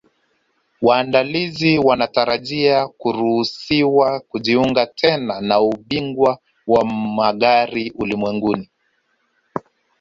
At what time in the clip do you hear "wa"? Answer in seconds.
6.67-6.85